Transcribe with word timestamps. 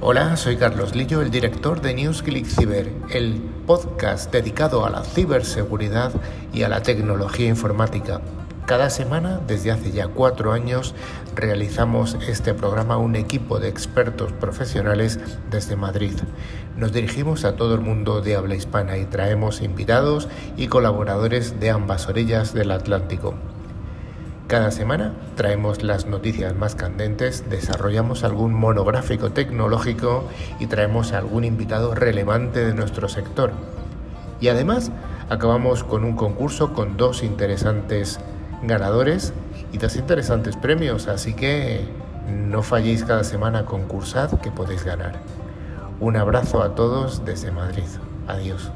Hola, 0.00 0.36
soy 0.36 0.56
Carlos 0.56 0.94
Lillo, 0.94 1.22
el 1.22 1.32
director 1.32 1.80
de 1.80 1.92
NewsClick 1.92 2.46
Cyber, 2.46 2.92
el 3.10 3.42
podcast 3.66 4.30
dedicado 4.30 4.86
a 4.86 4.90
la 4.90 5.02
ciberseguridad 5.02 6.12
y 6.54 6.62
a 6.62 6.68
la 6.68 6.82
tecnología 6.82 7.48
informática. 7.48 8.20
Cada 8.64 8.90
semana, 8.90 9.40
desde 9.48 9.72
hace 9.72 9.90
ya 9.90 10.06
cuatro 10.06 10.52
años, 10.52 10.94
realizamos 11.34 12.16
este 12.28 12.54
programa 12.54 12.96
un 12.96 13.16
equipo 13.16 13.58
de 13.58 13.66
expertos 13.66 14.32
profesionales 14.34 15.18
desde 15.50 15.74
Madrid. 15.74 16.14
Nos 16.76 16.92
dirigimos 16.92 17.44
a 17.44 17.56
todo 17.56 17.74
el 17.74 17.80
mundo 17.80 18.20
de 18.20 18.36
habla 18.36 18.54
hispana 18.54 18.98
y 18.98 19.04
traemos 19.04 19.62
invitados 19.62 20.28
y 20.56 20.68
colaboradores 20.68 21.58
de 21.58 21.70
ambas 21.70 22.06
orillas 22.06 22.54
del 22.54 22.70
Atlántico. 22.70 23.34
Cada 24.48 24.70
semana 24.70 25.12
traemos 25.36 25.82
las 25.82 26.06
noticias 26.06 26.56
más 26.56 26.74
candentes, 26.74 27.50
desarrollamos 27.50 28.24
algún 28.24 28.54
monográfico 28.54 29.30
tecnológico 29.30 30.24
y 30.58 30.68
traemos 30.68 31.12
algún 31.12 31.44
invitado 31.44 31.94
relevante 31.94 32.64
de 32.64 32.72
nuestro 32.72 33.10
sector. 33.10 33.52
Y 34.40 34.48
además 34.48 34.90
acabamos 35.28 35.84
con 35.84 36.02
un 36.02 36.16
concurso 36.16 36.72
con 36.72 36.96
dos 36.96 37.22
interesantes 37.22 38.20
ganadores 38.62 39.34
y 39.70 39.76
dos 39.76 39.96
interesantes 39.96 40.56
premios, 40.56 41.08
así 41.08 41.34
que 41.34 41.86
no 42.26 42.62
falléis 42.62 43.04
cada 43.04 43.24
semana, 43.24 43.66
concursad 43.66 44.40
que 44.40 44.50
podéis 44.50 44.82
ganar. 44.82 45.20
Un 46.00 46.16
abrazo 46.16 46.62
a 46.62 46.74
todos 46.74 47.22
desde 47.26 47.50
Madrid. 47.50 47.84
Adiós. 48.26 48.70